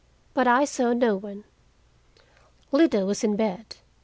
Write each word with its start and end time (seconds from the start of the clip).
But 0.33 0.47
I 0.47 0.65
saw 0.65 0.93
no 0.93 1.15
one. 1.15 1.43
Lida 2.71 3.05
was 3.05 3.23
in 3.23 3.35
bed. 3.35 3.75